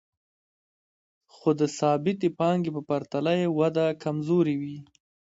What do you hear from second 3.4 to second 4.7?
یې وده کمزورې